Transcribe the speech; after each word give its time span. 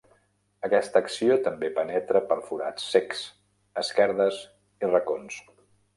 Aquesta 0.67 1.01
acció 1.07 1.35
també 1.47 1.69
penetra 1.75 2.21
per 2.31 2.37
forats 2.47 2.89
cecs, 2.95 3.21
esquerdes 3.83 4.41
i 4.87 4.91
racons. 4.93 5.39